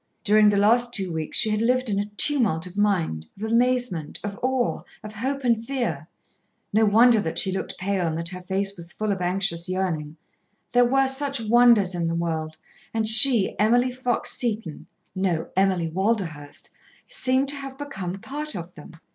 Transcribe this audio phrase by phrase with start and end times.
[0.23, 4.17] During the last two weeks she had lived in a tumult of mind, of amazement,
[4.23, 6.07] of awe, of hope and fear.
[6.73, 10.17] No wonder that she looked pale and that her face was full of anxious yearning.
[10.71, 12.57] There were such wonders in the world,
[12.95, 16.71] and she, Emily Fox Seton, no, Emily Walderhurst,
[17.07, 18.95] seemed to have become part of them.